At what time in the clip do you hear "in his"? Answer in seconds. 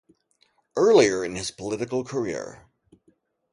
1.23-1.51